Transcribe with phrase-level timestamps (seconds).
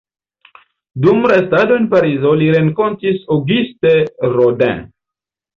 [1.07, 3.95] Dum restado en Parizo li renkontis Auguste
[4.37, 4.85] Rodin.